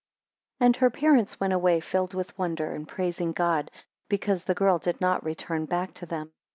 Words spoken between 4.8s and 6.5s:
not return back to them.